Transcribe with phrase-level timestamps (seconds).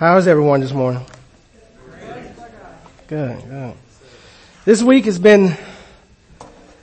[0.00, 1.04] How's everyone this morning?
[3.06, 3.74] Good, good.
[4.64, 5.54] This week has been,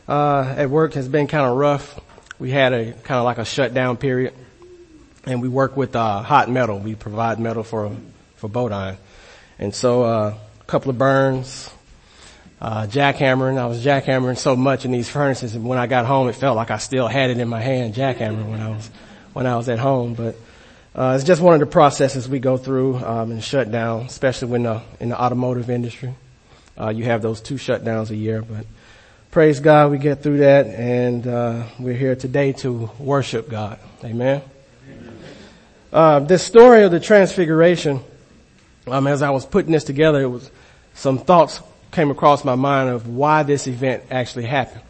[0.08, 2.00] uh, at work has been kind of rough.
[2.38, 4.36] We had a kind of like a shutdown period
[5.26, 6.78] and we work with, uh, hot metal.
[6.78, 7.98] We provide metal for,
[8.36, 8.98] for Bodine.
[9.58, 11.72] And so, uh, a couple of burns,
[12.62, 13.58] uh, jackhammering.
[13.58, 16.56] I was jackhammering so much in these furnaces and when I got home it felt
[16.56, 18.92] like I still had it in my hand jackhammering when I was,
[19.34, 20.36] when I was at home, but
[20.98, 24.64] uh, it's just one of the processes we go through um, in shutdown, especially when
[24.64, 26.16] the, in the automotive industry.
[26.76, 28.66] Uh, you have those two shutdowns a year, but
[29.30, 33.78] praise God, we get through that, and uh, we're here today to worship God.
[34.04, 34.42] Amen.
[35.94, 38.00] Uh, this story of the Transfiguration,
[38.88, 40.50] um, as I was putting this together, it was
[40.96, 41.62] some thoughts
[41.92, 44.82] came across my mind of why this event actually happened.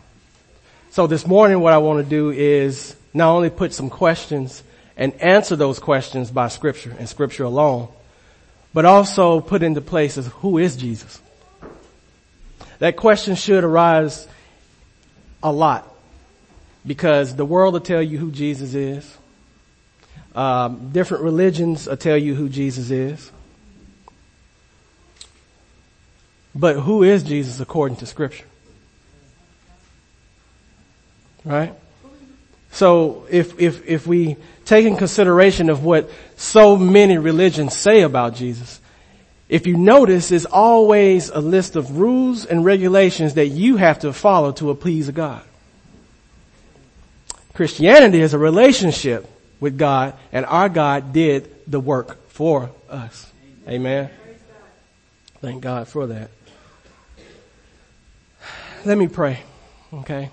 [0.92, 4.64] So this morning, what I want to do is not only put some questions
[4.98, 7.88] and answer those questions by scripture and scripture alone,
[8.74, 11.22] but also put into place as who is Jesus?
[12.80, 14.28] That question should arise
[15.42, 15.88] a lot
[16.86, 19.18] because the world will tell you who Jesus is.
[20.36, 23.32] Um, different religions will tell you who Jesus is.
[26.54, 28.46] But who is Jesus according to scripture?
[31.46, 31.74] Right?
[32.72, 38.36] So if, if, if we take in consideration of what so many religions say about
[38.36, 38.82] Jesus,
[39.50, 44.12] if you notice, it's always a list of rules and regulations that you have to
[44.12, 45.44] follow to appease God.
[47.54, 49.28] Christianity is a relationship
[49.60, 53.32] with God and our God did the work for us.
[53.68, 54.10] Amen.
[55.42, 56.30] Thank God for that.
[58.86, 59.40] Let me pray.
[59.92, 60.30] Okay.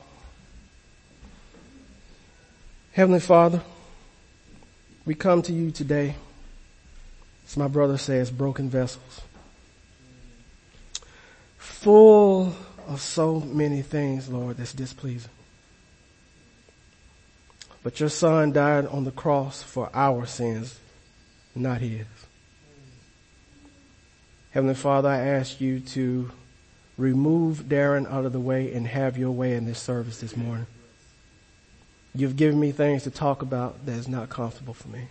[2.94, 3.60] Heavenly Father,
[5.04, 6.14] we come to you today,
[7.44, 9.20] as my brother says, broken vessels.
[11.58, 12.54] Full
[12.86, 15.32] of so many things, Lord, that's displeasing.
[17.82, 20.78] But your son died on the cross for our sins,
[21.52, 22.06] not his.
[24.52, 26.30] Heavenly Father, I ask you to
[26.96, 30.68] remove Darren out of the way and have your way in this service this morning.
[32.14, 35.08] You've given me things to talk about that is not comfortable for me.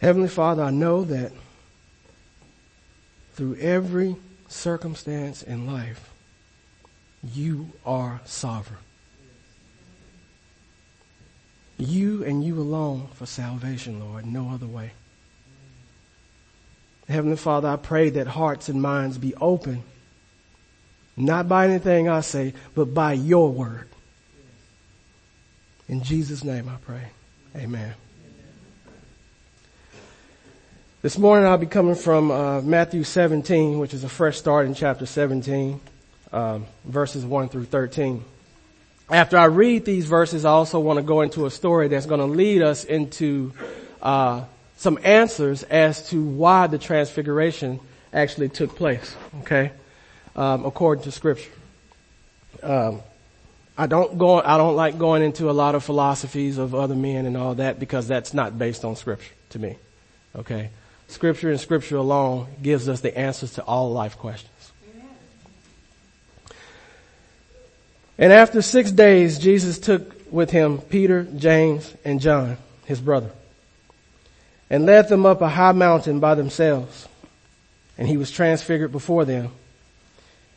[0.00, 1.32] Heavenly Father, I know that
[3.34, 4.16] through every
[4.48, 6.10] circumstance in life,
[7.22, 8.80] you are sovereign.
[11.78, 14.92] You and you alone for salvation, Lord, no other way.
[17.08, 19.82] Heavenly Father, I pray that hearts and minds be open
[21.18, 23.88] not by anything I say, but by your word.
[25.88, 27.02] In Jesus' name I pray.
[27.56, 27.94] Amen.
[31.02, 34.74] This morning I'll be coming from uh, Matthew 17, which is a fresh start in
[34.74, 35.80] chapter 17,
[36.32, 38.22] um, verses 1 through 13.
[39.10, 42.20] After I read these verses, I also want to go into a story that's going
[42.20, 43.52] to lead us into
[44.02, 44.44] uh,
[44.76, 47.80] some answers as to why the transfiguration
[48.12, 49.16] actually took place.
[49.40, 49.72] Okay
[50.38, 51.50] um, according to Scripture.
[52.62, 53.02] Um,
[53.76, 54.40] I don't go.
[54.40, 57.80] I don't like going into a lot of philosophies of other men and all that
[57.80, 59.76] because that's not based on Scripture to me.
[60.36, 60.70] Okay,
[61.08, 64.52] Scripture and Scripture alone gives us the answers to all life questions.
[68.16, 73.30] And after six days, Jesus took with him Peter, James, and John, his brother,
[74.70, 77.08] and led them up a high mountain by themselves.
[77.96, 79.50] And he was transfigured before them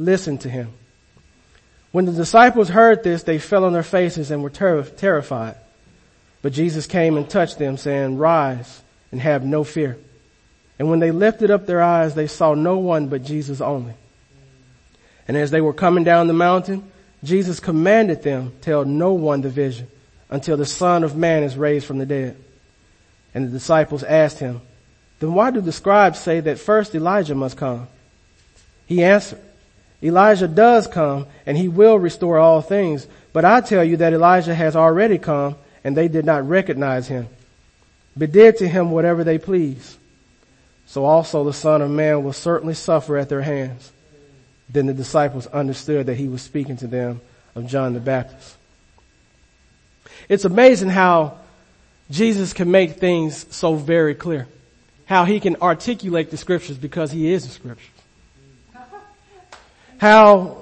[0.00, 0.72] listen to him.
[1.92, 5.56] When the disciples heard this, they fell on their faces and were ter- terrified.
[6.42, 8.80] But Jesus came and touched them saying, rise
[9.12, 9.98] and have no fear.
[10.78, 13.92] And when they lifted up their eyes, they saw no one but Jesus only.
[15.28, 16.90] And as they were coming down the mountain,
[17.22, 19.88] Jesus commanded them, tell no one the vision
[20.30, 22.36] until the son of man is raised from the dead.
[23.34, 24.62] And the disciples asked him,
[25.18, 27.88] then why do the scribes say that first Elijah must come?
[28.86, 29.40] He answered,
[30.02, 33.06] Elijah does come and he will restore all things.
[33.32, 37.28] But I tell you that Elijah has already come and they did not recognize him.
[38.16, 39.96] but did to him whatever they pleased.
[40.86, 43.92] So also the Son of Man will certainly suffer at their hands.
[44.68, 47.20] Then the disciples understood that he was speaking to them
[47.54, 48.56] of John the Baptist.
[50.28, 51.38] It's amazing how
[52.10, 54.48] Jesus can make things so very clear.
[55.06, 57.86] How he can articulate the scriptures because he is the scriptures.
[60.00, 60.56] How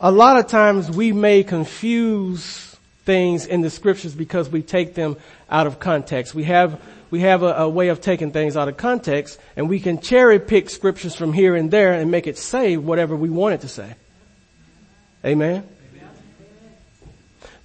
[0.00, 2.74] a lot of times we may confuse
[3.04, 5.18] things in the scriptures because we take them
[5.50, 6.34] out of context.
[6.34, 6.80] We have,
[7.10, 10.38] we have a, a, way of taking things out of context and we can cherry
[10.38, 13.68] pick scriptures from here and there and make it say whatever we want it to
[13.68, 13.94] say.
[15.22, 15.68] Amen?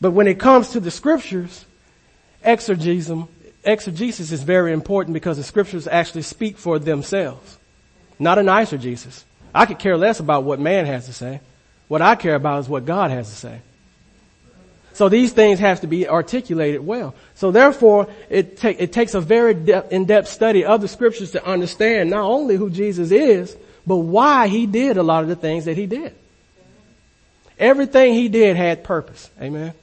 [0.02, 1.66] But when it comes to the scriptures,
[2.44, 3.18] exegesis,
[3.64, 7.58] exegesis is very important because the scriptures actually speak for themselves,
[8.20, 9.24] not an eisegesis.
[9.58, 11.42] I could care less about what man has to say.
[11.88, 13.62] What I care about is what God has to say.
[14.94, 17.14] So these things have to be articulated well.
[17.36, 21.46] So therefore, it, ta- it takes a very de- in-depth study of the scriptures to
[21.46, 23.56] understand not only who Jesus is,
[23.86, 26.16] but why he did a lot of the things that he did.
[27.60, 29.30] Everything he did had purpose.
[29.42, 29.74] Amen.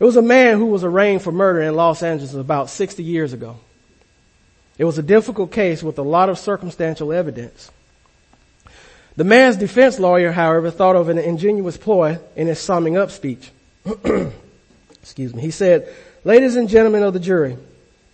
[0.00, 3.32] It was a man who was arraigned for murder in Los Angeles about 60 years
[3.32, 3.56] ago.
[4.76, 7.70] It was a difficult case with a lot of circumstantial evidence.
[9.16, 13.52] The man's defense lawyer, however, thought of an ingenious ploy in his summing up speech.
[14.90, 15.42] Excuse me.
[15.42, 15.88] He said,
[16.24, 17.56] ladies and gentlemen of the jury,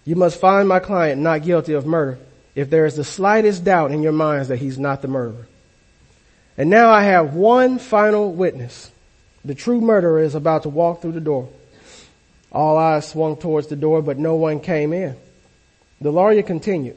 [0.05, 2.19] you must find my client not guilty of murder
[2.55, 5.47] if there is the slightest doubt in your minds that he's not the murderer.
[6.59, 8.91] And now I have one final witness.
[9.45, 11.49] The true murderer is about to walk through the door.
[12.53, 15.17] All eyes swung towards the door, but no one came in.
[16.01, 16.97] The lawyer continued.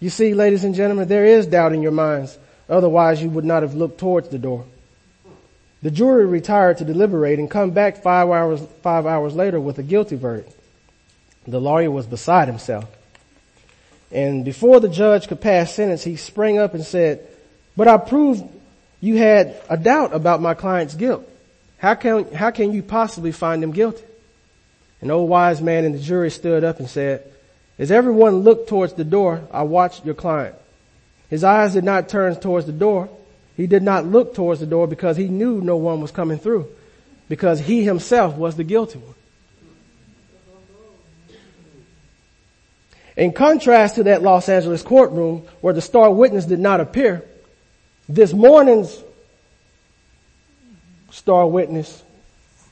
[0.00, 2.38] You see, ladies and gentlemen, there is doubt in your minds.
[2.68, 4.64] Otherwise, you would not have looked towards the door.
[5.82, 9.82] The jury retired to deliberate and come back five hours, five hours later with a
[9.82, 10.52] guilty verdict.
[11.46, 12.84] The lawyer was beside himself.
[14.12, 17.26] And before the judge could pass sentence, he sprang up and said,
[17.76, 18.44] but I proved
[19.00, 21.28] you had a doubt about my client's guilt.
[21.78, 24.04] How can, how can you possibly find him guilty?
[25.00, 27.31] An old wise man in the jury stood up and said,
[27.82, 30.54] as everyone looked towards the door, I watched your client.
[31.28, 33.08] His eyes did not turn towards the door.
[33.56, 36.68] He did not look towards the door because he knew no one was coming through
[37.28, 39.14] because he himself was the guilty one.
[43.16, 47.24] In contrast to that Los Angeles courtroom where the star witness did not appear,
[48.08, 49.02] this morning's
[51.10, 52.00] star witness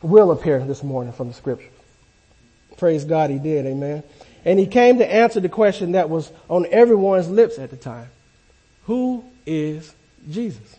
[0.03, 1.73] will appear this morning from the scriptures.
[2.77, 4.05] Praise God he did, amen.
[4.45, 8.09] And he came to answer the question that was on everyone's lips at the time.
[8.85, 9.95] Who is
[10.29, 10.77] Jesus?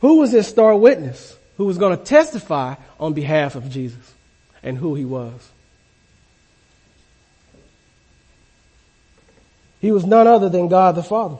[0.00, 4.14] Who was this star witness who was going to testify on behalf of Jesus
[4.62, 5.50] and who he was?
[9.80, 11.38] He was none other than God the Father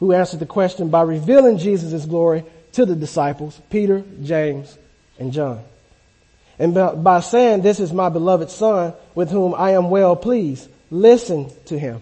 [0.00, 4.76] who answered the question by revealing Jesus' glory to the disciples, Peter, James,
[5.18, 5.62] and John.
[6.58, 11.50] And by saying, this is my beloved son with whom I am well pleased, listen
[11.66, 12.00] to him.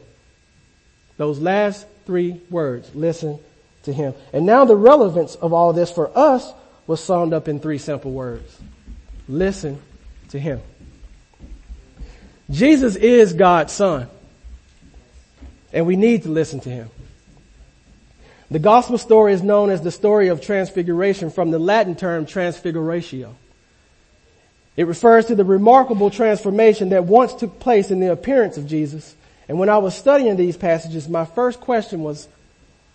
[1.16, 3.38] Those last three words, listen
[3.84, 4.14] to him.
[4.32, 6.52] And now the relevance of all this for us
[6.87, 8.58] was summed up in three simple words.
[9.28, 9.81] Listen
[10.31, 10.60] to him.
[12.50, 14.08] Jesus is God's son.
[15.72, 16.91] And we need to listen to him.
[18.50, 23.34] The gospel story is known as the story of transfiguration from the Latin term transfiguratio.
[24.76, 29.14] It refers to the remarkable transformation that once took place in the appearance of Jesus.
[29.48, 32.26] And when I was studying these passages, my first question was,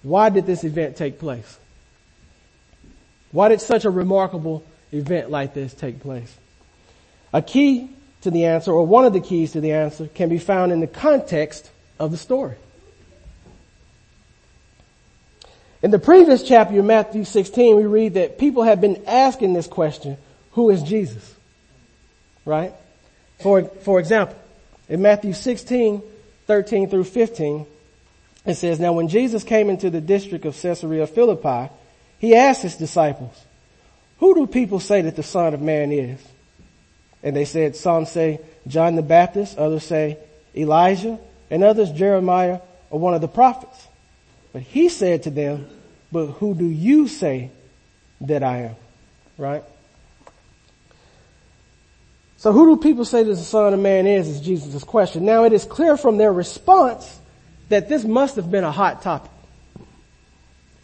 [0.02, 1.60] why did this event take place?
[3.32, 6.36] Why did such a remarkable event like this take place?
[7.34, 7.90] A key
[8.22, 10.80] to the answer, or one of the keys to the answer, can be found in
[10.80, 11.70] the context
[12.00, 12.56] of the story.
[15.84, 20.18] In the previous chapter Matthew 16, we read that people have been asking this question,
[20.54, 21.36] who is Jesus?
[22.48, 22.74] Right?
[23.40, 24.36] For, for example,
[24.90, 26.02] in Matthew 16,
[26.48, 27.66] 13 through 15,
[28.46, 31.70] it says, Now when Jesus came into the district of Caesarea Philippi,
[32.20, 33.46] he asked his disciples,
[34.20, 36.26] Who do people say that the Son of Man is?
[37.22, 40.18] And they said, Some say John the Baptist, others say
[40.56, 41.20] Elijah,
[41.52, 43.88] and others Jeremiah or one of the prophets.
[44.54, 45.68] But he said to them,
[46.14, 47.52] But who do you say
[48.22, 48.76] that I am?
[49.38, 49.64] Right?
[52.38, 55.26] So who do people say that the son of man is, is Jesus' question.
[55.26, 57.20] Now it is clear from their response
[57.70, 59.32] that this must have been a hot topic.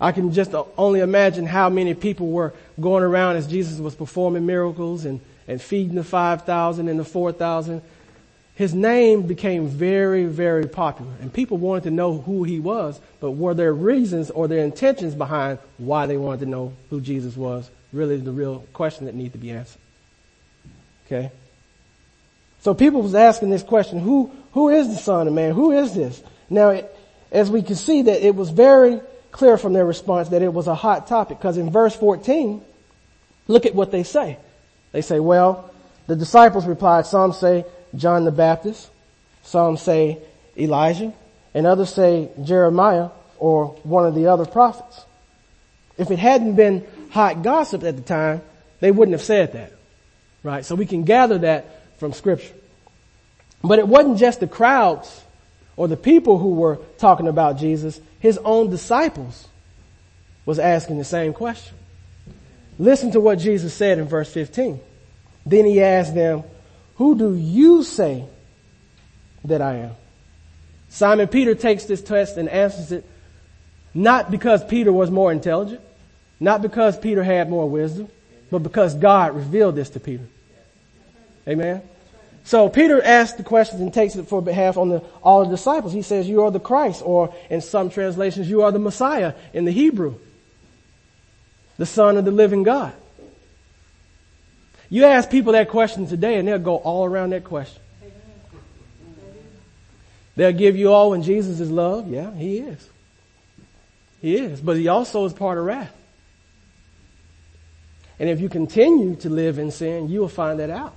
[0.01, 4.45] I can just only imagine how many people were going around as Jesus was performing
[4.45, 7.81] miracles and, and feeding the 5,000 and the 4,000,
[8.55, 11.11] his name became very, very popular.
[11.21, 15.15] And people wanted to know who he was, but were there reasons or their intentions
[15.15, 17.69] behind why they wanted to know who Jesus was?
[17.93, 19.79] Really the real question that needs to be answered.
[21.05, 21.31] Okay?
[22.63, 25.53] So people was asking this question, who, who is the son of man?
[25.53, 26.23] Who is this?
[26.49, 26.97] Now, it,
[27.29, 29.01] as we can see that it was very
[29.31, 32.63] clear from their response that it was a hot topic because in verse 14,
[33.49, 34.37] look at what they say.
[34.93, 35.73] They say, well,
[36.07, 37.65] the disciples replied, some say
[37.95, 38.89] John the Baptist,
[39.43, 40.19] some say
[40.57, 41.11] Elijah,
[41.53, 45.03] and others say Jeremiah or one of the other prophets.
[45.97, 48.41] If it hadn't been hot gossip at the time,
[48.79, 49.73] they wouldn't have said that.
[50.43, 50.63] Right?
[50.63, 52.53] So we can gather that from scripture.
[53.63, 55.21] But it wasn't just the crowds
[55.75, 57.99] or the people who were talking about Jesus.
[58.19, 59.47] His own disciples
[60.45, 61.75] was asking the same question.
[62.77, 64.79] Listen to what Jesus said in verse 15.
[65.45, 66.43] Then he asked them,
[66.95, 68.25] who do you say
[69.45, 69.91] that I am?
[70.89, 73.09] Simon Peter takes this test and answers it
[73.93, 75.81] not because Peter was more intelligent,
[76.39, 78.07] not because Peter had more wisdom,
[78.49, 80.25] but because God revealed this to Peter.
[81.47, 81.81] Amen.
[82.45, 85.93] So Peter asks the questions and takes it for behalf on the, all the disciples.
[85.93, 89.65] He says, you are the Christ, or in some translations, you are the Messiah in
[89.65, 90.15] the Hebrew.
[91.77, 92.93] The Son of the living God.
[94.89, 97.81] You ask people that question today and they'll go all around that question.
[100.35, 102.09] They'll give you all when Jesus is love.
[102.09, 102.89] Yeah, he is.
[104.21, 104.61] He is.
[104.61, 105.95] But he also is part of wrath.
[108.19, 110.93] And if you continue to live in sin, you will find that out.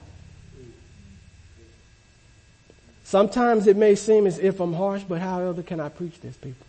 [3.07, 6.37] Sometimes it may seem as if I'm harsh, but how else can I preach this,
[6.37, 6.67] people?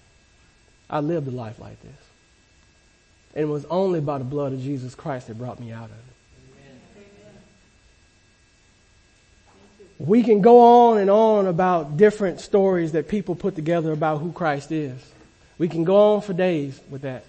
[0.88, 1.98] I lived a life like this.
[3.34, 5.96] And it was only by the blood of Jesus Christ that brought me out of
[5.96, 6.04] it.
[9.98, 10.60] We can go
[10.92, 15.12] on and on about different stories that people put together about who Christ is.
[15.58, 17.26] We can go on for days with that.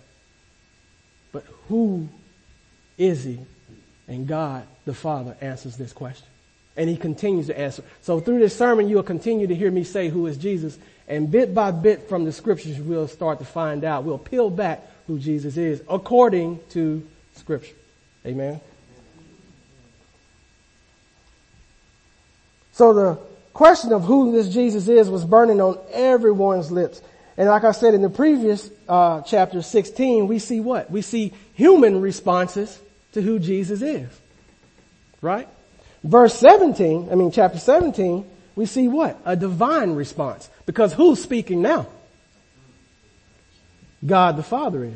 [1.32, 2.10] But who
[2.98, 3.38] is he?
[4.06, 6.26] And God, the Father, answers this question.
[6.78, 7.82] And he continues to answer.
[8.00, 10.78] So through this sermon, you'll continue to hear me say who is Jesus.
[11.08, 14.04] And bit by bit from the scriptures, we'll start to find out.
[14.04, 17.74] We'll peel back who Jesus is according to scripture.
[18.24, 18.60] Amen.
[22.72, 23.18] So the
[23.54, 27.02] question of who this Jesus is was burning on everyone's lips.
[27.36, 30.88] And like I said in the previous uh, chapter 16, we see what?
[30.88, 32.78] We see human responses
[33.12, 34.08] to who Jesus is.
[35.20, 35.48] Right?
[36.08, 38.24] Verse 17, I mean chapter 17,
[38.56, 39.20] we see what?
[39.26, 40.48] A divine response.
[40.64, 41.86] Because who's speaking now?
[44.04, 44.94] God the Father is.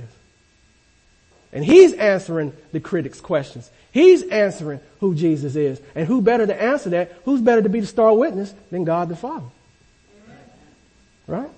[1.53, 3.71] And He's answering the critics' questions.
[3.93, 5.83] He's answering who Jesus is.
[5.95, 7.13] And who better to answer that?
[7.27, 9.45] Who's better to be the star witness than God the Father?
[11.27, 11.51] Right?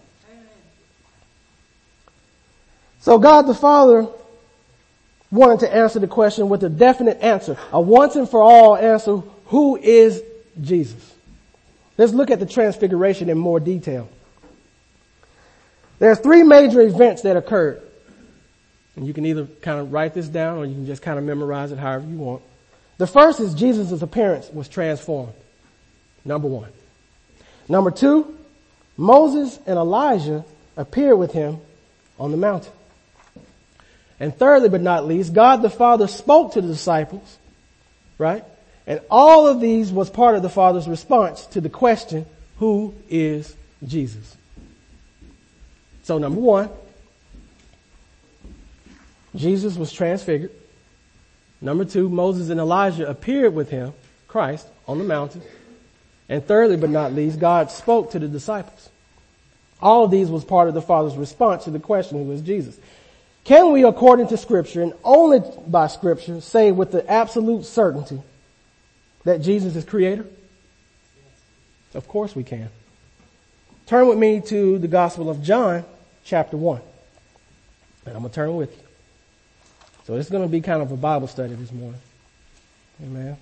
[3.02, 4.08] So God the Father
[5.30, 7.56] wanted to answer the question with a definite answer.
[7.72, 9.22] A once and for all answer.
[9.46, 10.22] Who is
[10.60, 11.14] Jesus?
[11.96, 14.08] Let's look at the transfiguration in more detail.
[15.98, 17.82] There's three major events that occurred.
[18.96, 21.24] And you can either kind of write this down or you can just kind of
[21.24, 22.42] memorize it however you want.
[22.98, 25.32] The first is Jesus' appearance was transformed.
[26.24, 26.70] Number one.
[27.68, 28.36] Number two,
[28.96, 30.44] Moses and Elijah
[30.76, 31.58] appeared with him
[32.18, 32.72] on the mountain.
[34.20, 37.38] And thirdly, but not least, God the Father spoke to the disciples,
[38.16, 38.44] right?
[38.86, 42.26] And all of these was part of the Father's response to the question,
[42.58, 44.36] who is Jesus?
[46.02, 46.68] So number one,
[49.34, 50.52] Jesus was transfigured.
[51.60, 53.94] Number two, Moses and Elijah appeared with him,
[54.28, 55.40] Christ, on the mountain.
[56.28, 58.90] And thirdly, but not least, God spoke to the disciples.
[59.80, 62.78] All of these was part of the Father's response to the question, who is Jesus?
[63.44, 68.22] Can we, according to scripture and only by scripture, say with the absolute certainty
[69.24, 70.26] that Jesus is creator?
[71.94, 72.68] Of course we can.
[73.86, 75.84] Turn with me to the Gospel of John,
[76.24, 76.80] chapter 1.
[78.06, 78.84] And I'm going to turn with you.
[80.04, 82.00] So it's going to be kind of a Bible study this morning.
[83.02, 83.36] Amen.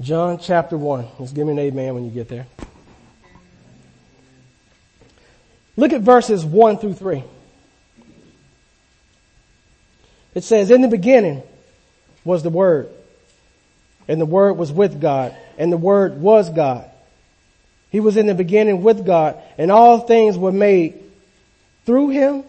[0.00, 1.06] John chapter 1.
[1.18, 2.46] Just give me an amen when you get there.
[5.76, 7.24] Look at verses 1 through 3.
[10.34, 11.42] It says, In the beginning
[12.24, 12.88] was the Word,
[14.08, 16.88] and the Word was with God, and the Word was God.
[17.92, 20.98] He was in the beginning with God and all things were made
[21.84, 22.42] through him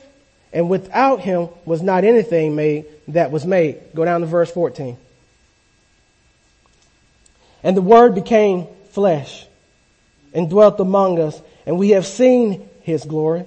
[0.54, 3.82] and without him was not anything made that was made.
[3.94, 4.98] Go down to verse 14.
[7.62, 9.46] And the word became flesh
[10.34, 13.46] and dwelt among us and we have seen his glory,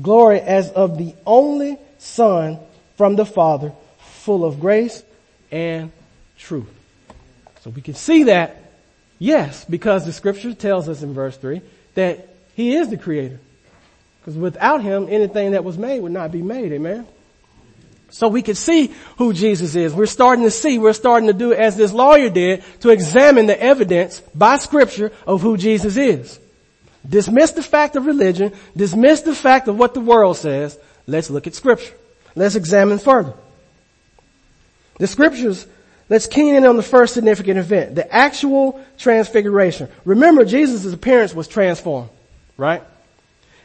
[0.00, 2.58] glory as of the only son
[2.96, 5.02] from the father, full of grace
[5.50, 5.90] and
[6.38, 6.68] truth.
[7.60, 8.72] So we can see that,
[9.18, 11.62] yes, because the scripture tells us in verse 3
[11.94, 13.40] that he is the creator.
[14.20, 17.06] Because without him, anything that was made would not be made, amen?
[18.10, 19.94] So we can see who Jesus is.
[19.94, 23.60] We're starting to see, we're starting to do as this lawyer did, to examine the
[23.60, 26.38] evidence by scripture of who Jesus is.
[27.08, 30.78] Dismiss the fact of religion, dismiss the fact of what the world says.
[31.06, 31.94] Let's look at scripture.
[32.34, 33.34] Let's examine further.
[34.98, 35.66] The scriptures,
[36.08, 39.88] let's keen in on the first significant event, the actual transfiguration.
[40.04, 42.10] Remember, Jesus' appearance was transformed,
[42.56, 42.82] right?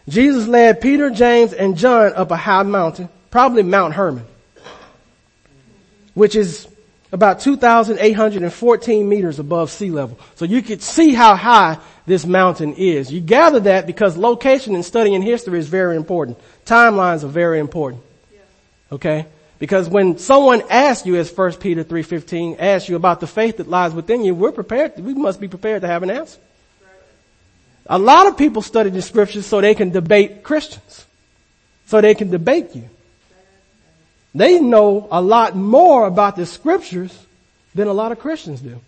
[0.09, 4.25] Jesus led Peter, James, and John up a high mountain, probably Mount Hermon,
[6.13, 6.67] which is
[7.11, 10.19] about 2,814 meters above sea level.
[10.35, 13.11] So you could see how high this mountain is.
[13.11, 16.39] You gather that because location and studying history is very important.
[16.65, 18.01] Timelines are very important.
[18.91, 19.27] Okay?
[19.59, 23.67] Because when someone asks you, as 1 Peter 3.15 asks you about the faith that
[23.67, 26.39] lies within you, we're prepared, we must be prepared to have an answer.
[27.87, 31.05] A lot of people study the scriptures so they can debate Christians.
[31.87, 32.89] So they can debate you.
[34.33, 37.17] They know a lot more about the scriptures
[37.75, 38.79] than a lot of Christians do.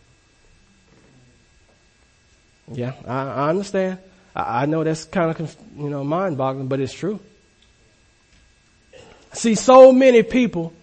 [2.72, 4.00] Yeah, I, I understand.
[4.36, 7.20] I, I, know that's kind of, you know, mind boggling, but it's true.
[9.34, 10.74] See so many people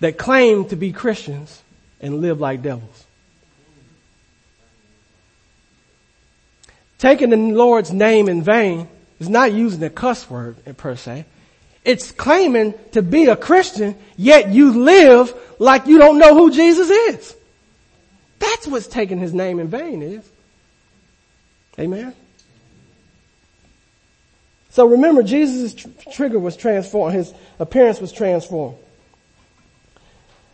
[0.00, 1.62] that claim to be Christians
[2.00, 3.04] and live like devils.
[6.98, 8.88] Taking the Lord's name in vain
[9.20, 11.26] is not using a cuss word per se.
[11.84, 16.88] It's claiming to be a Christian, yet you live like you don't know who Jesus
[16.88, 17.36] is.
[18.38, 20.28] That's what's taking his name in vain is.
[21.78, 22.14] Amen.
[24.70, 27.14] So remember, Jesus' tr- trigger was transformed.
[27.14, 28.76] His appearance was transformed.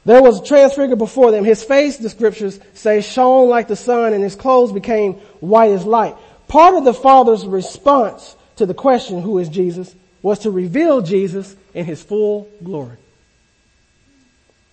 [0.04, 1.44] There was a transfigure before them.
[1.44, 5.84] His face, the scriptures say, shone like the sun and his clothes became white as
[5.84, 6.16] light.
[6.48, 11.54] Part of the Father's response to the question, who is Jesus, was to reveal Jesus
[11.74, 12.96] in his full glory.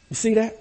[0.09, 0.57] You see that?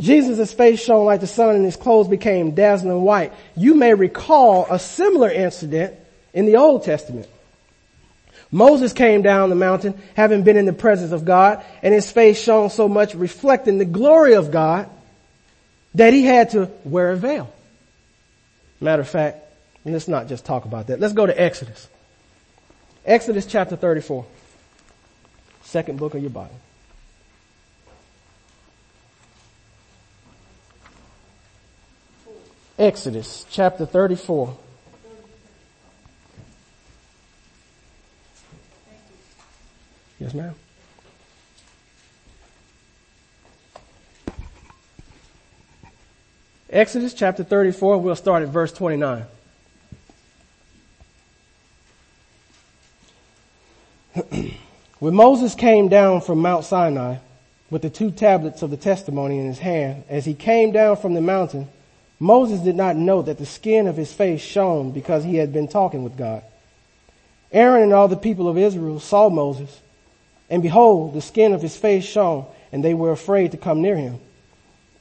[0.00, 3.32] Jesus' face shone like the sun and his clothes became dazzling white.
[3.56, 5.94] You may recall a similar incident
[6.32, 7.28] in the Old Testament.
[8.50, 12.40] Moses came down the mountain having been in the presence of God and his face
[12.40, 14.88] shone so much reflecting the glory of God
[15.94, 17.52] that he had to wear a veil.
[18.80, 19.38] Matter of fact,
[19.84, 21.00] let's not just talk about that.
[21.00, 21.88] Let's go to Exodus.
[23.04, 24.24] Exodus chapter 34.
[25.62, 26.54] Second book of your Bible.
[32.78, 34.56] Exodus chapter 34.
[40.20, 40.54] Yes, ma'am.
[46.70, 49.24] Exodus chapter 34, we'll start at verse 29.
[55.00, 57.16] when Moses came down from Mount Sinai
[57.70, 61.14] with the two tablets of the testimony in his hand, as he came down from
[61.14, 61.68] the mountain,
[62.20, 65.68] Moses did not know that the skin of his face shone because he had been
[65.68, 66.42] talking with God.
[67.52, 69.80] Aaron and all the people of Israel saw Moses,
[70.50, 73.96] and behold, the skin of his face shone, and they were afraid to come near
[73.96, 74.18] him.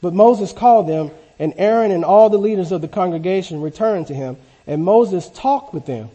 [0.01, 4.13] But Moses called them, and Aaron and all the leaders of the congregation returned to
[4.13, 6.09] him, and Moses talked with them.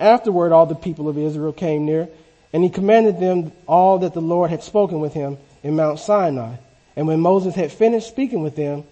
[0.00, 2.08] Afterward, all the people of Israel came near,
[2.52, 6.56] and he commanded them all that the Lord had spoken with him in Mount Sinai.
[6.96, 8.84] And when Moses had finished speaking with them,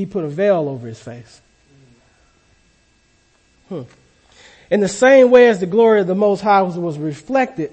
[0.00, 1.42] he put a veil over his face.
[3.68, 3.82] Hmm.
[4.70, 7.70] In the same way as the glory of the Most High was reflected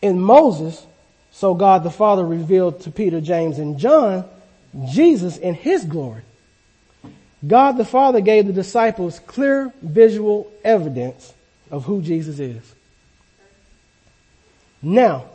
[0.00, 0.84] in Moses,
[1.30, 4.28] so God the Father revealed to Peter, James, and John
[4.90, 6.22] Jesus in his glory.
[7.46, 11.32] God the Father gave the disciples clear visual evidence
[11.70, 12.74] of who Jesus is.
[14.82, 15.26] Now,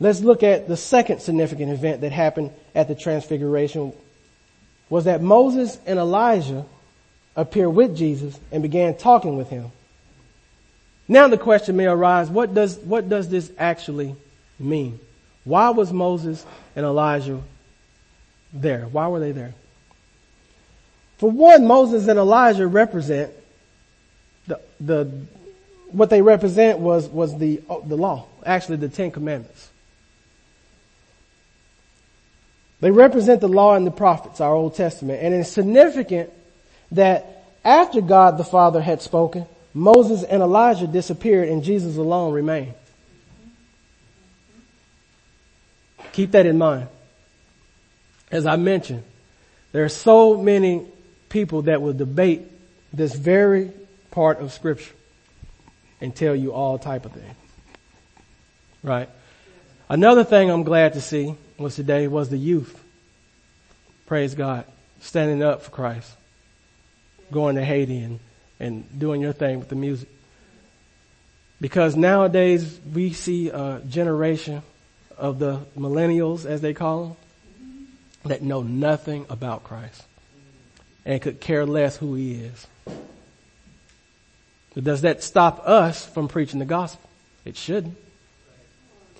[0.00, 3.92] let's look at the second significant event that happened at the transfiguration
[4.88, 6.64] was that Moses and Elijah
[7.36, 9.72] appeared with Jesus and began talking with him.
[11.08, 14.14] Now the question may arise, what does, what does this actually
[14.58, 14.98] mean?
[15.44, 17.42] Why was Moses and Elijah
[18.52, 18.86] there?
[18.86, 19.54] Why were they there?
[21.18, 23.32] For one, Moses and Elijah represent
[24.46, 25.10] the, the,
[25.90, 29.70] what they represent was, was the, the law, actually the Ten Commandments.
[32.84, 35.22] They represent the law and the prophets, our Old Testament.
[35.22, 36.30] And it's significant
[36.92, 42.74] that after God the Father had spoken, Moses and Elijah disappeared and Jesus alone remained.
[46.12, 46.88] Keep that in mind.
[48.30, 49.02] As I mentioned,
[49.72, 50.86] there are so many
[51.30, 52.42] people that will debate
[52.92, 53.72] this very
[54.10, 54.92] part of scripture
[56.02, 57.34] and tell you all type of things.
[58.82, 59.08] Right?
[59.88, 62.82] Another thing I'm glad to see was today was the youth.
[64.06, 64.64] Praise God.
[65.00, 66.10] Standing up for Christ.
[67.30, 68.20] Going to Haiti and,
[68.60, 70.08] and doing your thing with the music.
[71.60, 74.62] Because nowadays we see a generation
[75.16, 77.88] of the millennials, as they call them,
[78.24, 80.04] that know nothing about Christ
[81.04, 82.66] and could care less who he is.
[84.74, 87.08] But does that stop us from preaching the gospel?
[87.44, 87.96] It shouldn't.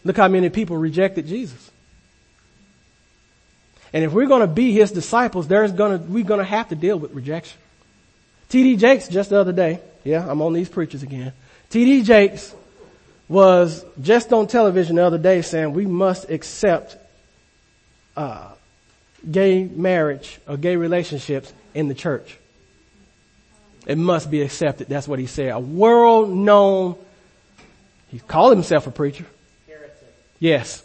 [0.03, 1.71] Look how many people rejected Jesus.
[3.95, 6.69] And if we're going to be his disciples, there's going to, we're going to have
[6.71, 7.57] to deal with rejection.
[8.49, 8.77] T.D.
[8.77, 11.33] Jakes just the other day, yeah, I'm on these preachers again.
[11.71, 12.03] T.D.
[12.03, 12.53] Jakes
[13.29, 16.97] was just on television the other day saying we must accept
[18.17, 18.51] uh,
[19.31, 22.37] gay marriage or gay relationships in the church.
[23.87, 24.89] It must be accepted.
[24.89, 25.51] That's what he said.
[25.51, 26.97] A world known,
[28.09, 29.27] he called himself a preacher.
[29.69, 29.95] Heretic.
[30.41, 30.83] Yes.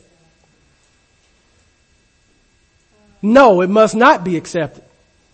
[3.22, 4.84] No, it must not be accepted.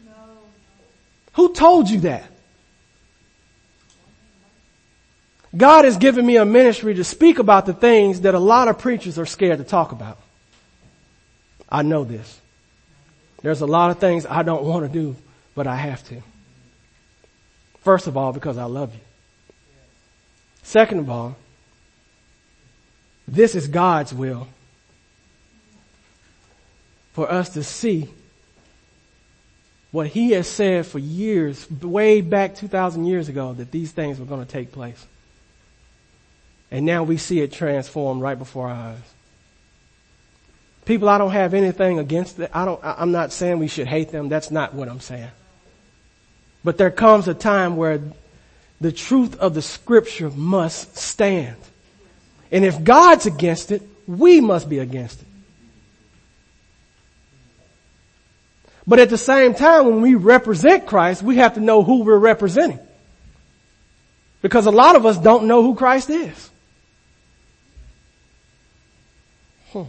[0.06, 0.12] No.
[1.34, 2.24] Who told you that?
[5.56, 8.80] God has given me a ministry to speak about the things that a lot of
[8.80, 10.18] preachers are scared to talk about.
[11.70, 12.40] I know this.
[13.42, 15.16] There's a lot of things I don't want to do,
[15.54, 16.22] but I have to.
[17.82, 19.00] First of all, because I love you.
[20.64, 21.36] Second of all,
[23.28, 24.48] this is God's will
[27.16, 28.10] for us to see
[29.92, 34.26] what he has said for years, way back 2,000 years ago, that these things were
[34.26, 35.08] going to take place.
[36.70, 39.14] And now we see it transformed right before our eyes.
[40.84, 42.52] People, I don't have anything against it.
[42.54, 44.28] I don't, I'm not saying we should hate them.
[44.28, 45.32] That's not what I'm saying.
[46.66, 48.02] But there comes a time where
[48.82, 51.56] the truth of the scripture must stand.
[52.52, 55.28] And if God's against it, we must be against it.
[58.88, 62.18] But at the same time, when we represent Christ, we have to know who we're
[62.18, 62.80] representing.
[64.42, 66.52] Because a lot of us don't know who Christ is.
[69.72, 69.84] Hmm.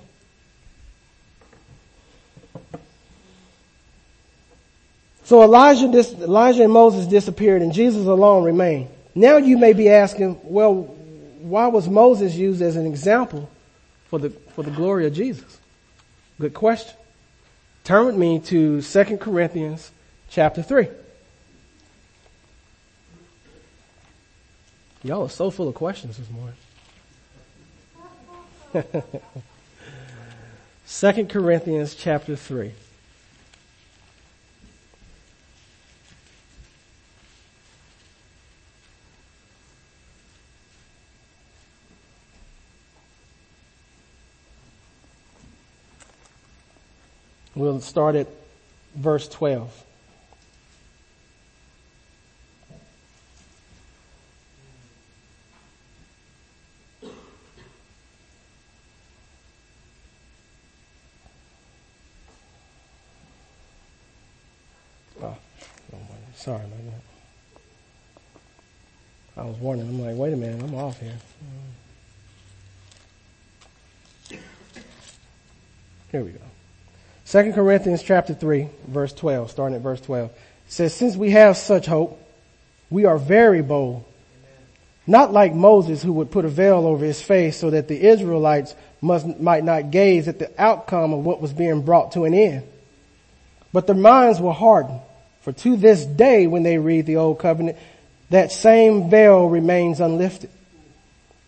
[5.24, 5.86] So Elijah,
[6.22, 8.88] Elijah and Moses disappeared and Jesus alone remained.
[9.14, 10.74] Now you may be asking, well,
[11.40, 13.50] why was Moses used as an example
[14.08, 15.60] for the, for the glory of Jesus?
[16.40, 16.96] Good question.
[17.86, 19.92] Turn with me to 2 Corinthians
[20.28, 20.88] chapter 3.
[25.04, 26.56] Y'all are so full of questions this morning.
[30.88, 32.72] 2 Corinthians chapter 3.
[47.56, 48.28] We'll start at
[48.94, 49.84] verse 12.
[65.22, 65.36] Oh,
[66.34, 66.92] sorry about that.
[69.38, 71.16] I was wondering, I'm like, wait a minute, I'm off here.
[76.12, 76.40] Here we go.
[77.28, 80.30] 2 Corinthians chapter 3, verse 12, starting at verse 12,
[80.68, 82.22] says, Since we have such hope,
[82.88, 84.04] we are very bold.
[85.08, 88.76] Not like Moses who would put a veil over his face so that the Israelites
[89.00, 92.64] must, might not gaze at the outcome of what was being brought to an end.
[93.72, 95.00] But their minds were hardened.
[95.42, 97.76] For to this day when they read the old covenant,
[98.30, 100.50] that same veil remains unlifted.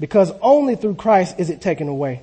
[0.01, 2.23] Because only through Christ is it taken away.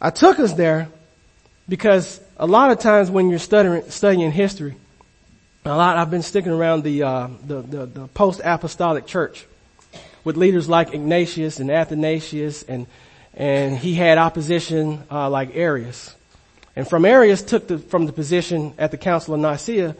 [0.00, 0.88] I took us there
[1.68, 4.74] because a lot of times when you're studying, studying history,
[5.64, 9.46] a lot, I've been sticking around the, uh, the, the, the post-apostolic church
[10.22, 12.86] with leaders like Ignatius and Athanasius and,
[13.34, 16.14] and he had opposition, uh, like Arius.
[16.76, 19.96] And from Arius took the, from the position at the Council of Nicaea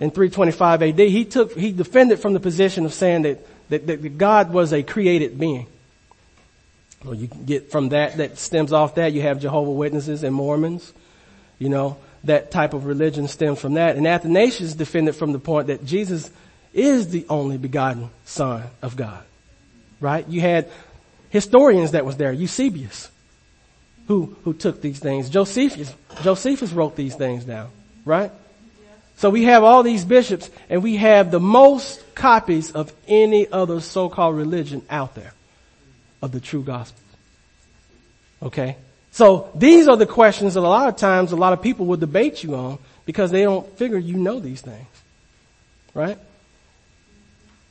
[0.00, 4.18] in 325 AD, he took, he defended from the position of saying that, that, that
[4.18, 5.66] God was a created being.
[7.14, 10.92] You get from that, that stems off that, you have Jehovah Witnesses and Mormons,
[11.58, 13.96] you know, that type of religion stems from that.
[13.96, 16.30] And Athanasius defended from the point that Jesus
[16.74, 19.22] is the only begotten son of God.
[20.00, 20.28] Right?
[20.28, 20.68] You had
[21.30, 23.10] historians that was there, Eusebius,
[24.08, 25.30] who, who took these things.
[25.30, 27.70] Josephus, Josephus wrote these things down.
[28.04, 28.30] Right?
[29.16, 33.80] So we have all these bishops and we have the most copies of any other
[33.80, 35.32] so-called religion out there
[36.22, 37.00] of the true gospel.
[38.42, 38.76] Okay?
[39.10, 41.96] So these are the questions that a lot of times a lot of people will
[41.96, 44.86] debate you on because they don't figure you know these things.
[45.94, 46.18] Right?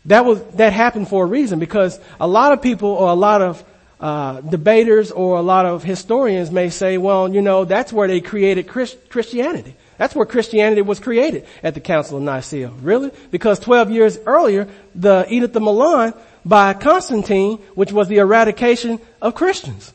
[0.06, 3.42] That was, that happened for a reason because a lot of people or a lot
[3.42, 3.64] of
[4.00, 8.22] uh, debaters or a lot of historians may say, well, you know, that's where they
[8.22, 9.76] created Christ- Christianity.
[9.98, 12.70] That's where Christianity was created at the Council of Nicaea.
[12.70, 13.12] Really?
[13.32, 16.14] Because 12 years earlier, the Edict of Milan
[16.46, 19.92] by Constantine, which was the eradication of Christians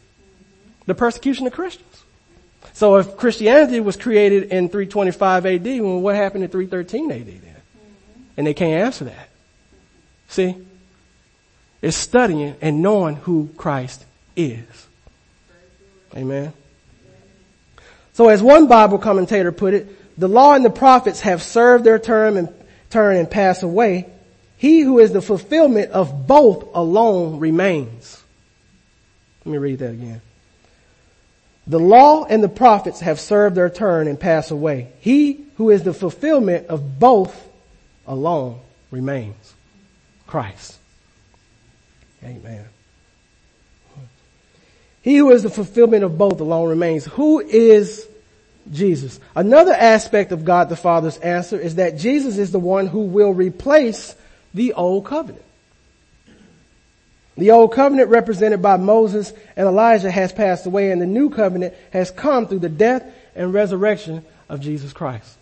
[0.90, 2.04] the persecution of Christians.
[2.72, 7.56] So if Christianity was created in 325 AD, well, what happened in 313 AD then?
[8.36, 9.28] And they can't answer that.
[10.28, 10.56] See?
[11.80, 14.88] It's studying and knowing who Christ is.
[16.16, 16.52] Amen.
[18.12, 22.00] So as one Bible commentator put it, the law and the prophets have served their
[22.00, 22.52] term and
[22.90, 24.06] turn and pass away.
[24.60, 28.22] He who is the fulfillment of both alone remains.
[29.42, 30.20] Let me read that again.
[31.66, 34.92] The law and the prophets have served their turn and pass away.
[35.00, 37.34] He who is the fulfillment of both
[38.06, 39.54] alone remains.
[40.26, 40.76] Christ.
[42.22, 42.66] Amen.
[45.00, 47.06] He who is the fulfillment of both alone remains.
[47.06, 48.06] Who is
[48.70, 49.20] Jesus?
[49.34, 53.32] Another aspect of God the Father's answer is that Jesus is the one who will
[53.32, 54.16] replace
[54.54, 55.44] the old covenant.
[57.36, 61.74] The old covenant represented by Moses and Elijah has passed away and the new covenant
[61.90, 65.36] has come through the death and resurrection of Jesus Christ.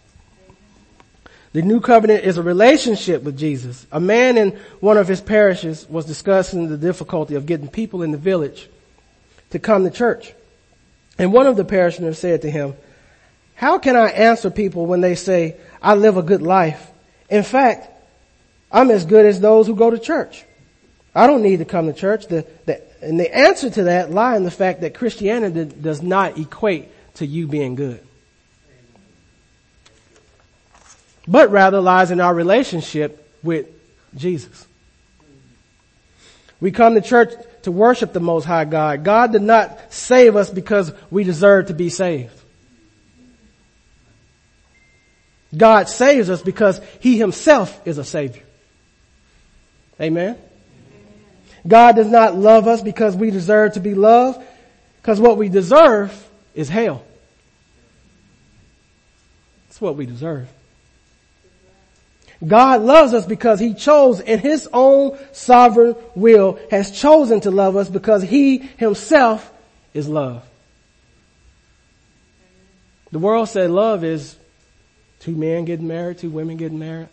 [1.52, 3.86] The new covenant is a relationship with Jesus.
[3.90, 8.12] A man in one of his parishes was discussing the difficulty of getting people in
[8.12, 8.68] the village
[9.50, 10.34] to come to church.
[11.18, 12.74] And one of the parishioners said to him,
[13.54, 16.86] how can I answer people when they say, I live a good life?
[17.28, 17.88] In fact,
[18.70, 20.44] I'm as good as those who go to church.
[21.14, 22.26] I don't need to come to church.
[22.26, 26.38] The, the, and the answer to that lie in the fact that Christianity does not
[26.38, 28.04] equate to you being good.
[31.26, 33.66] But rather lies in our relationship with
[34.14, 34.66] Jesus.
[36.60, 39.04] We come to church to worship the Most High God.
[39.04, 42.32] God did not save us because we deserve to be saved.
[45.56, 48.42] God saves us because He Himself is a Savior.
[50.00, 50.36] Amen.
[51.66, 54.40] God does not love us because we deserve to be loved,
[55.02, 57.02] because what we deserve is hell.
[59.66, 60.48] That's what we deserve.
[62.46, 67.76] God loves us because He chose in His own sovereign will, has chosen to love
[67.76, 69.52] us because He Himself
[69.92, 70.44] is love.
[73.10, 74.36] The world said love is
[75.20, 77.08] two men getting married, two women getting married,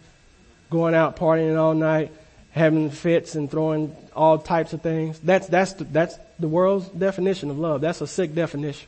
[0.69, 2.12] going out partying all night,
[2.56, 5.20] having fits and throwing all types of things.
[5.20, 7.82] That's, that's, the, that's the world's definition of love.
[7.82, 8.88] That's a sick definition.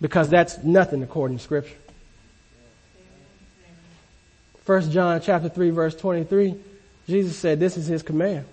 [0.00, 1.74] Because that's nothing according to scripture.
[4.62, 6.54] First John chapter 3 verse 23,
[7.08, 8.46] Jesus said this is his command.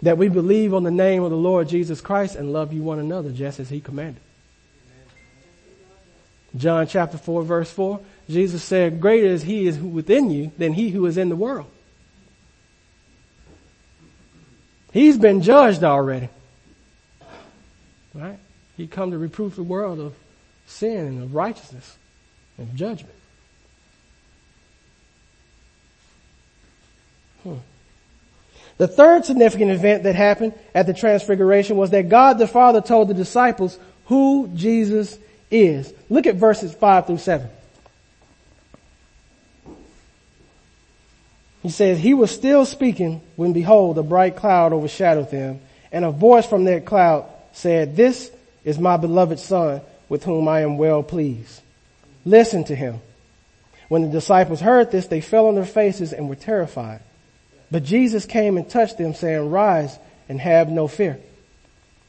[0.00, 3.00] That we believe on the name of the Lord Jesus Christ and love you one
[3.00, 4.22] another just as he commanded.
[6.56, 8.00] John chapter 4 verse 4,
[8.30, 11.66] Jesus said, greater is he is within you than he who is in the world.
[14.92, 16.28] He's been judged already.
[18.14, 18.38] Right?
[18.76, 20.14] He come to reprove the world of
[20.66, 21.96] sin and of righteousness
[22.58, 23.14] and judgment.
[27.42, 27.56] Hmm.
[28.76, 33.08] The third significant event that happened at the transfiguration was that God the Father told
[33.08, 35.18] the disciples who Jesus
[35.50, 35.92] is.
[36.10, 37.48] Look at verses 5 through 7.
[41.62, 45.60] He says, He was still speaking when behold, a bright cloud overshadowed them,
[45.92, 48.30] and a voice from that cloud said, This
[48.64, 51.60] is my beloved son with whom I am well pleased.
[52.24, 53.00] Listen to him.
[53.88, 57.00] When the disciples heard this, they fell on their faces and were terrified.
[57.70, 59.98] But Jesus came and touched them saying, rise
[60.28, 61.18] and have no fear.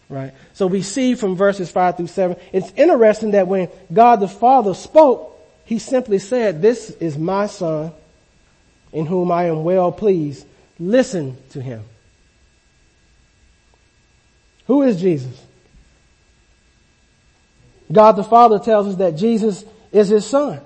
[0.10, 0.34] Right?
[0.54, 4.74] So we see from verses five through seven, it's interesting that when God the Father
[4.74, 5.30] spoke,
[5.66, 7.94] he simply said, this is my son
[8.94, 10.46] in whom I am well pleased.
[10.80, 11.84] Listen to him.
[14.68, 15.46] Who is Jesus?
[17.92, 20.62] God the Father tells us that Jesus is his son.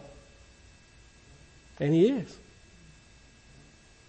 [1.80, 2.38] And he is.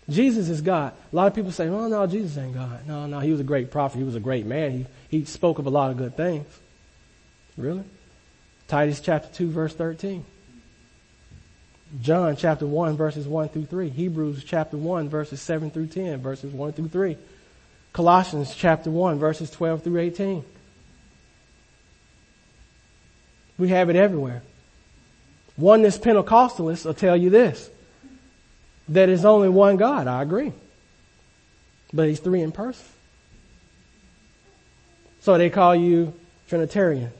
[0.09, 0.95] Jesus is God.
[1.13, 2.87] A lot of people say, oh no, Jesus ain't God.
[2.87, 3.99] No, no, he was a great prophet.
[3.99, 4.87] He was a great man.
[5.11, 6.47] He, he spoke of a lot of good things.
[7.57, 7.85] Really?
[8.69, 10.25] Titus chapter 2 verse 13.
[12.03, 13.89] John chapter 1 verses 1 through 3.
[13.89, 17.17] Hebrews chapter 1 verses 7 through 10 verses 1 through 3.
[17.93, 20.45] Colossians chapter 1 verses 12 through 18.
[23.59, 24.43] We have it everywhere.
[25.57, 27.69] One Oneness Pentecostalists will tell you this.
[28.91, 30.07] That is only one God.
[30.07, 30.53] I agree.
[31.93, 32.87] But he's three in person.
[35.21, 36.15] So they call you
[36.49, 37.13] Trinitarian.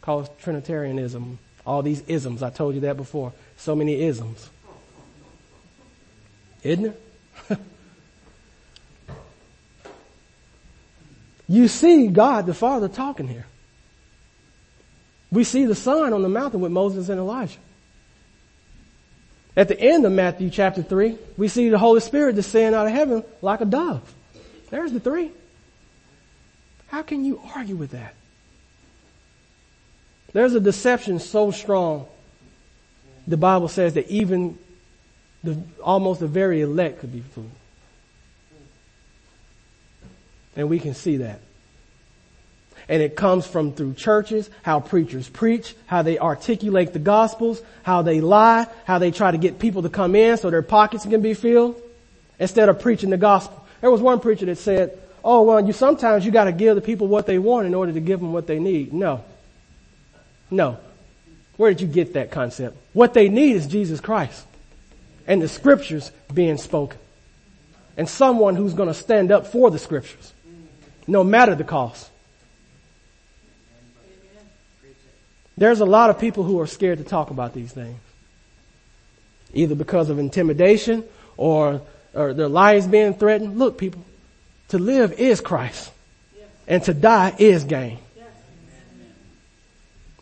[0.00, 1.38] Call it Trinitarianism.
[1.64, 2.42] All these isms.
[2.42, 3.32] I told you that before.
[3.60, 4.48] So many isms.
[6.62, 7.02] Isn't it?
[11.48, 13.44] you see God the Father talking here.
[15.30, 17.58] We see the Son on the mountain with Moses and Elijah.
[19.54, 22.94] At the end of Matthew chapter 3, we see the Holy Spirit descend out of
[22.94, 24.14] heaven like a dove.
[24.70, 25.32] There's the three.
[26.86, 28.14] How can you argue with that?
[30.32, 32.06] There's a deception so strong.
[33.26, 34.58] The Bible says that even
[35.42, 37.50] the, almost the very elect could be fooled.
[40.56, 41.40] And we can see that.
[42.88, 48.02] And it comes from through churches, how preachers preach, how they articulate the gospels, how
[48.02, 51.20] they lie, how they try to get people to come in so their pockets can
[51.20, 51.80] be filled
[52.38, 53.64] instead of preaching the gospel.
[53.80, 57.06] There was one preacher that said, oh well, you sometimes you gotta give the people
[57.06, 58.92] what they want in order to give them what they need.
[58.92, 59.24] No.
[60.50, 60.78] No.
[61.60, 62.74] Where did you get that concept?
[62.94, 64.46] What they need is Jesus Christ
[65.26, 66.98] and the scriptures being spoken
[67.98, 70.32] and someone who's going to stand up for the scriptures
[71.06, 72.08] no matter the cost.
[75.58, 78.00] There's a lot of people who are scared to talk about these things.
[79.52, 81.04] Either because of intimidation
[81.36, 81.82] or,
[82.14, 83.58] or their lives being threatened.
[83.58, 84.02] Look people,
[84.68, 85.92] to live is Christ.
[86.66, 87.98] And to die is gain.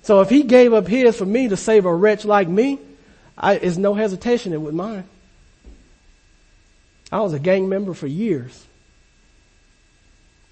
[0.09, 2.79] So if he gave up his for me to save a wretch like me,
[3.37, 5.05] I, there's no hesitation with mine.
[7.13, 8.67] I was a gang member for years.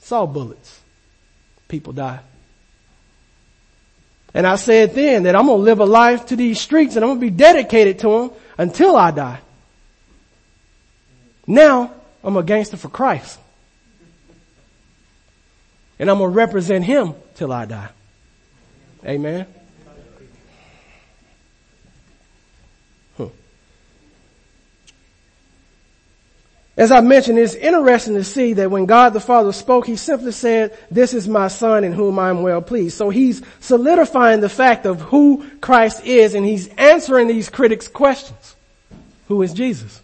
[0.01, 0.79] Saw bullets.
[1.69, 2.21] People die.
[4.35, 7.03] And I said then that I'm going to live a life to these streets and
[7.03, 9.41] I'm going to be dedicated to them until I die.
[11.47, 13.39] Now I'm a gangster for Christ.
[15.99, 17.89] And I'm going to represent him till I die.
[19.07, 19.47] Amen.
[26.77, 30.33] As I mentioned, it's interesting to see that when God the Father spoke, He simply
[30.33, 32.99] said, this is my son in whom I am well pleased.
[32.99, 38.57] So He's solidifying the fact of who Christ is and He's answering these critics' questions.
[39.29, 40.03] Who is Jesus?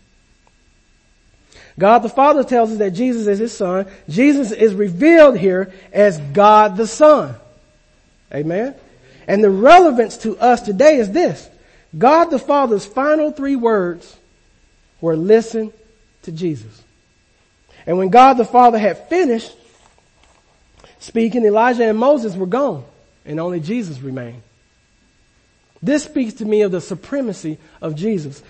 [1.79, 3.87] God the Father tells us that Jesus is His son.
[4.09, 7.35] Jesus is revealed here as God the Son.
[8.33, 8.75] Amen?
[9.26, 11.48] And the relevance to us today is this.
[11.96, 14.16] God the Father's final three words
[15.00, 15.72] were listen
[16.22, 16.82] to Jesus.
[17.87, 19.52] And when God the Father had finished
[20.98, 22.85] speaking, Elijah and Moses were gone
[23.24, 24.42] and only Jesus remained.
[25.82, 28.42] This speaks to me of the supremacy of Jesus.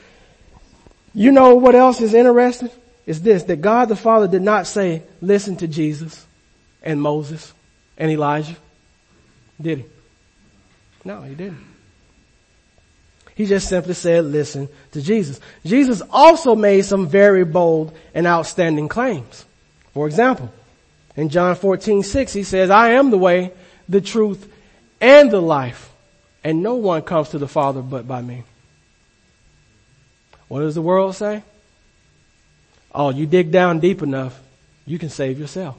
[1.14, 2.70] You know what else is interesting?
[3.06, 6.24] Is this, that God the Father did not say, listen to Jesus
[6.82, 7.52] and Moses
[7.96, 8.56] and Elijah.
[9.60, 9.84] Did he?
[11.04, 11.72] No, he didn't.
[13.34, 15.40] He just simply said, listen to Jesus.
[15.64, 19.44] Jesus also made some very bold and outstanding claims.
[19.94, 20.52] For example,
[21.16, 23.52] in John 14, 6, he says, I am the way,
[23.88, 24.50] the truth,
[25.00, 25.90] and the life,
[26.44, 28.44] and no one comes to the Father but by me.
[30.48, 31.42] What does the world say?
[32.94, 34.38] Oh, you dig down deep enough,
[34.86, 35.76] you can save yourself.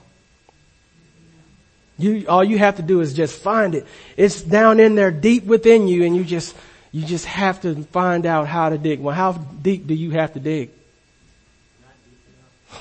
[1.97, 3.85] You, all you have to do is just find it.
[4.17, 6.55] It's down in there deep within you and you just
[6.91, 8.99] you just have to find out how to dig.
[8.99, 10.69] Well, how deep do you have to dig?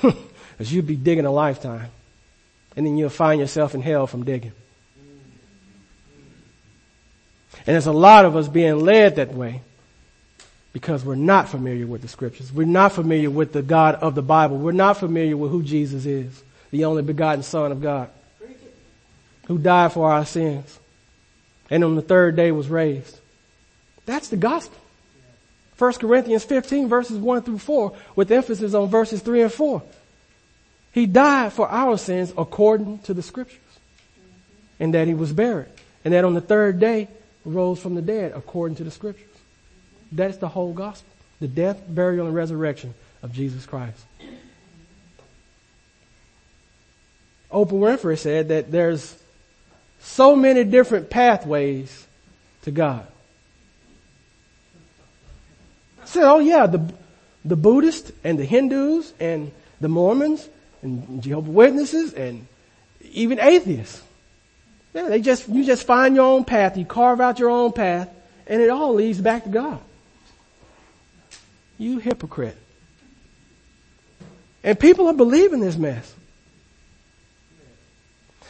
[0.53, 1.91] Because you'd be digging a lifetime.
[2.77, 4.53] And then you'll find yourself in hell from digging.
[7.67, 9.63] And there's a lot of us being led that way
[10.73, 12.53] because we're not familiar with the scriptures.
[12.53, 14.57] We're not familiar with the God of the Bible.
[14.57, 18.11] We're not familiar with who Jesus is, the only begotten Son of God,
[19.47, 20.79] who died for our sins
[21.73, 23.19] and on the third day was raised.
[24.05, 24.79] That's the gospel.
[25.79, 29.83] 1 Corinthians 15 verses 1 through 4 with emphasis on verses 3 and 4.
[30.93, 33.59] He died for our sins according to the scriptures.
[34.79, 35.69] And that he was buried.
[36.05, 37.09] And that on the third day
[37.45, 39.27] rose from the dead according to the scriptures.
[40.13, 41.09] That's the whole gospel.
[41.41, 44.05] The death, burial, and resurrection of Jesus Christ.
[47.51, 49.22] Oprah Winfrey said that there's
[50.03, 52.07] so many different pathways
[52.63, 53.07] to God.
[56.03, 56.93] I said, oh yeah, the,
[57.45, 60.49] the Buddhists and the Hindus and the Mormons
[60.83, 62.47] and Jehovah Witnesses and
[63.13, 64.03] even atheists.
[64.93, 68.11] Yeah, they just, you just find your own path, you carve out your own path,
[68.47, 69.81] and it all leads back to God.
[71.79, 72.57] You hypocrite.
[74.65, 76.15] And people are believing this mess.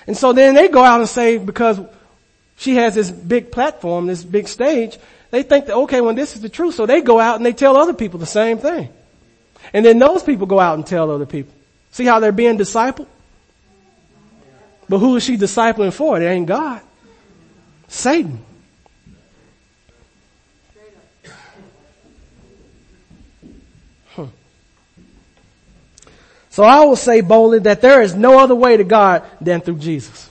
[0.07, 1.80] And so then they go out and say, because
[2.57, 4.98] she has this big platform, this big stage,
[5.30, 6.74] they think that, okay, well this is the truth.
[6.74, 8.88] So they go out and they tell other people the same thing.
[9.72, 11.55] And then those people go out and tell other people.
[11.92, 13.07] See how they're being discipled?
[14.88, 16.20] But who is she discipling for?
[16.20, 16.80] It ain't God.
[17.88, 18.44] Satan.
[26.53, 29.78] So I will say boldly that there is no other way to God than through
[29.78, 30.30] Jesus.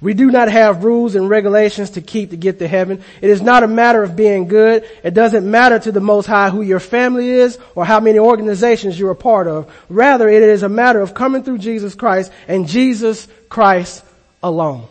[0.00, 3.04] We do not have rules and regulations to keep to get to heaven.
[3.20, 4.88] It is not a matter of being good.
[5.02, 8.98] It doesn't matter to the Most High who your family is or how many organizations
[8.98, 9.70] you're a part of.
[9.90, 14.02] Rather, it is a matter of coming through Jesus Christ and Jesus Christ
[14.42, 14.88] alone.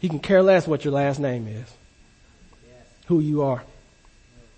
[0.00, 1.70] He can care less what your last name is.
[3.08, 3.62] Who you are.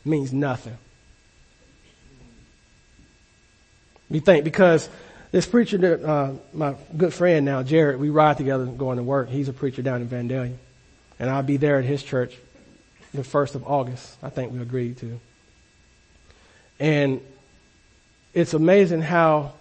[0.04, 0.78] Means nothing.
[4.08, 4.88] We think because
[5.32, 9.28] this preacher uh, my good friend now, Jared, we ride together going to work.
[9.28, 10.56] He's a preacher down in Vandalia.
[11.18, 12.34] And I'll be there at his church
[13.12, 14.16] the first of August.
[14.22, 15.20] I think we agreed to.
[16.78, 17.20] And
[18.34, 19.54] it's amazing how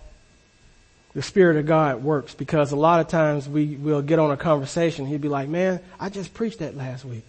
[1.13, 4.37] the Spirit of God works because a lot of times we will get on a
[4.37, 5.05] conversation.
[5.05, 7.23] He'd be like, man, I just preached that last week.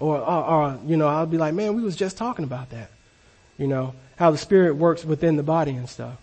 [0.00, 2.90] Or, or, or, you know, I'll be like, man, we was just talking about that.
[3.56, 6.18] You know, how the Spirit works within the body and stuff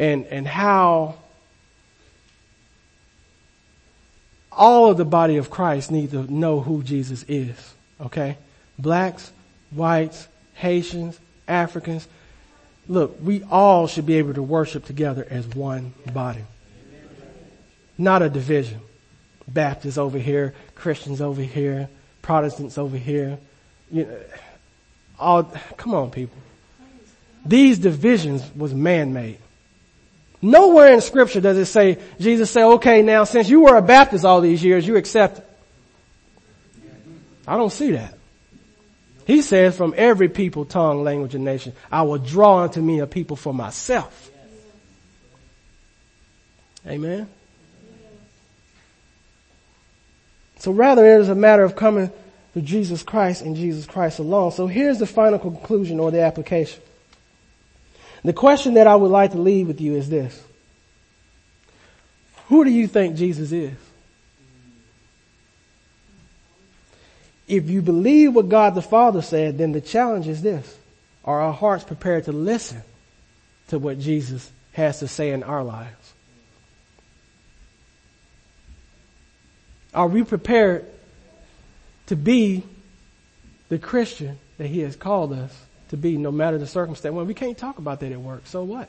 [0.00, 1.14] and, and how
[4.50, 7.74] all of the body of Christ need to know who Jesus is.
[8.00, 8.38] Okay?
[8.78, 9.30] Blacks,
[9.70, 12.08] whites, Haitians, Africans.
[12.88, 16.44] Look, we all should be able to worship together as one body.
[17.98, 18.80] Not a division.
[19.46, 21.90] Baptists over here, Christians over here,
[22.22, 23.38] Protestants over here.
[23.90, 24.18] You know,
[25.18, 25.42] all,
[25.76, 26.38] come on people.
[27.44, 29.38] These divisions was man-made.
[30.42, 34.24] Nowhere in scripture does it say, Jesus say, okay, now since you were a Baptist
[34.24, 35.46] all these years, you accept it.
[37.46, 38.16] I don't see that.
[39.26, 43.06] He says from every people, tongue, language, and nation, I will draw unto me a
[43.06, 44.30] people for myself.
[46.86, 47.28] Amen.
[50.58, 52.10] So rather it is a matter of coming
[52.54, 54.52] to Jesus Christ and Jesus Christ alone.
[54.52, 56.82] So here's the final conclusion or the application.
[58.22, 60.42] The question that I would like to leave with you is this.
[62.48, 63.72] Who do you think Jesus is?
[67.48, 70.78] If you believe what God the Father said, then the challenge is this.
[71.24, 72.82] Are our hearts prepared to listen
[73.68, 76.14] to what Jesus has to say in our lives?
[79.92, 80.86] Are we prepared
[82.06, 82.62] to be
[83.68, 85.52] the Christian that He has called us
[85.90, 87.12] to be no matter the circumstance.
[87.12, 88.42] Well, we can't talk about that at work.
[88.46, 88.88] So what?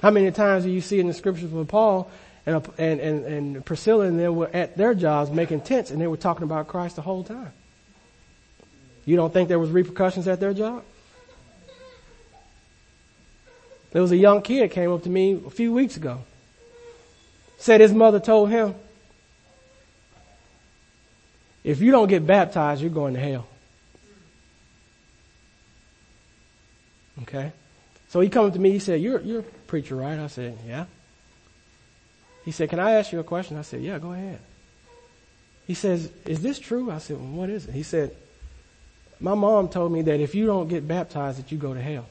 [0.00, 2.10] How many times do you see in the scriptures with Paul
[2.46, 6.06] and, and, and, and Priscilla and they were at their jobs making tents and they
[6.06, 7.52] were talking about Christ the whole time?
[9.06, 10.84] You don't think there was repercussions at their job?
[13.92, 16.20] There was a young kid came up to me a few weeks ago.
[17.56, 18.74] Said his mother told him,
[21.68, 23.46] if you don't get baptized, you're going to hell.
[27.24, 27.52] Okay?
[28.08, 30.18] So he comes to me, he said, you're, you're a preacher, right?
[30.18, 30.86] I said, yeah.
[32.46, 33.58] He said, can I ask you a question?
[33.58, 34.38] I said, yeah, go ahead.
[35.66, 36.90] He says, is this true?
[36.90, 37.74] I said, well, what is it?
[37.74, 38.16] He said,
[39.20, 42.06] my mom told me that if you don't get baptized, that you go to hell.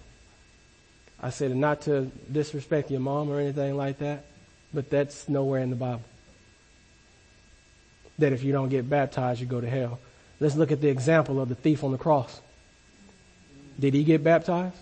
[1.19, 4.25] I said, not to disrespect your mom or anything like that,
[4.71, 6.03] but that's nowhere in the Bible.
[8.19, 9.99] That if you don't get baptized, you go to hell.
[10.39, 12.41] Let's look at the example of the thief on the cross.
[13.79, 14.75] Did he get baptized?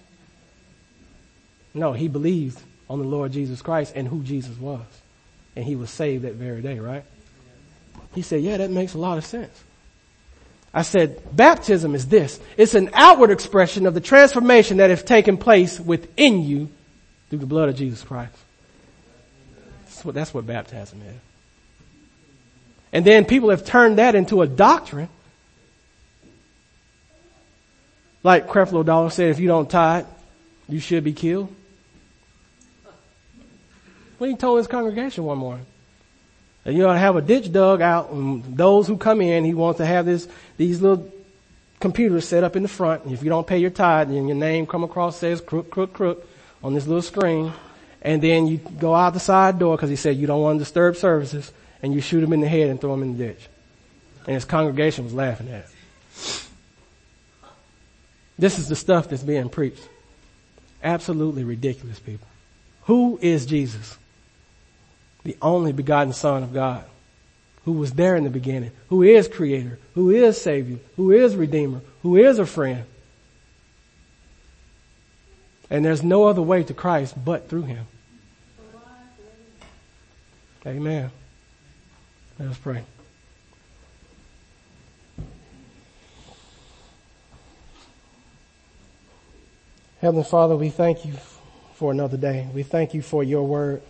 [1.74, 2.60] No, he believed
[2.90, 4.86] on the Lord Jesus Christ and who Jesus was.
[5.56, 7.04] And he was saved that very day, right?
[8.14, 9.64] He said, yeah, that makes a lot of sense.
[10.74, 12.40] I said, baptism is this.
[12.58, 16.70] It's an outward expression of the transformation that has taken place within you
[17.30, 18.36] through the blood of Jesus Christ.
[19.86, 21.16] That's what, that's what baptism is.
[22.92, 25.10] And then people have turned that into a doctrine.
[28.24, 30.06] Like Creflo Dollar said, if you don't tithe,
[30.68, 31.54] you should be killed.
[34.18, 35.66] When he told his congregation one morning.
[36.64, 39.54] And you ought to have a ditch dug out and those who come in, he
[39.54, 40.28] wants to have this,
[40.58, 41.12] these little
[41.80, 43.04] computers set up in the front.
[43.04, 45.94] And if you don't pay your tithe, then your name come across says crook, crook,
[45.94, 46.28] crook
[46.64, 47.54] on this little screen.
[48.02, 50.64] And then you go out the side door because he said you don't want to
[50.64, 51.52] disturb services
[51.82, 53.48] and you shoot him in the head and throw him in the ditch.
[54.26, 56.48] And his congregation was laughing at it.
[58.38, 59.88] This is the stuff that's being preached.
[60.84, 62.28] Absolutely ridiculous, people.
[62.84, 63.98] Who is Jesus?
[65.26, 66.86] the only begotten Son of God,
[67.66, 71.82] who was there in the beginning, who is creator, who is savior, who is redeemer,
[72.04, 72.86] who is a friend.
[75.70, 77.88] And there's no other way to Christ but through him.
[80.66, 81.12] Amen.
[82.38, 82.84] Let us pray.
[90.02, 91.14] Heavenly Father, we thank you
[91.76, 92.48] for another day.
[92.54, 93.82] We thank you for your word.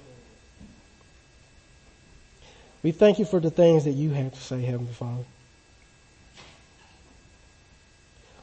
[2.84, 5.24] We thank you for the things that you have to say, Heavenly Father.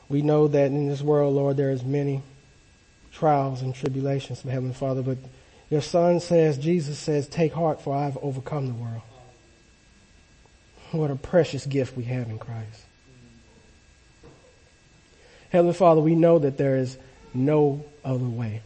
[0.08, 2.22] We know that in this world, Lord, there is many
[3.12, 5.18] trials and tribulations, Heavenly Father, but
[5.70, 9.02] your son says, Jesus says, take heart for I've overcome the world.
[10.92, 12.84] What a precious gift we have in Christ.
[15.50, 16.98] Heavenly Father, we know that there is
[17.32, 18.60] no other way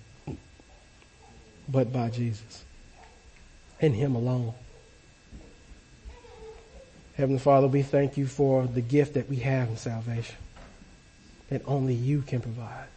[1.69, 2.65] but by Jesus
[3.81, 4.55] and Him alone.
[7.17, 10.37] Heavenly Father, we thank you for the gift that we have in salvation
[11.49, 12.89] that only you can provide.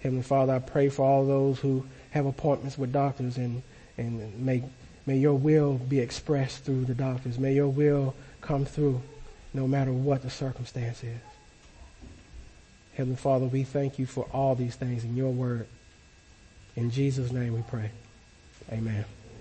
[0.00, 3.62] Heavenly Father, I pray for all those who have appointments with doctors and,
[3.96, 4.62] and may,
[5.06, 7.38] may your will be expressed through the doctors.
[7.38, 9.02] May your will come through
[9.52, 11.20] no matter what the circumstance is.
[12.94, 15.66] Heavenly Father, we thank you for all these things in your word.
[16.76, 17.90] In Jesus' name we pray.
[18.72, 19.04] Amen.